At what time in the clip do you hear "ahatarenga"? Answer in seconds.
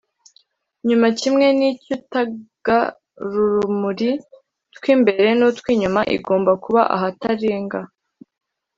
6.95-7.79